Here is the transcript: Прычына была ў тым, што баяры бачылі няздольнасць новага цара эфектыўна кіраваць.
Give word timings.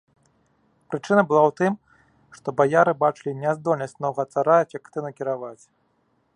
Прычына 0.93 1.21
была 1.31 1.43
ў 1.49 1.53
тым, 1.61 1.73
што 2.37 2.47
баяры 2.61 2.91
бачылі 3.03 3.35
няздольнасць 3.43 3.97
новага 4.07 4.27
цара 4.37 4.55
эфектыўна 4.67 5.09
кіраваць. 5.21 5.63